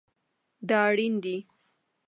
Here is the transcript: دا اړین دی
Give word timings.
دا 0.67 0.79
اړین 0.89 1.13
دی 1.23 1.37